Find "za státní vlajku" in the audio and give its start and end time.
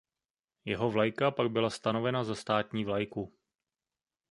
2.23-3.33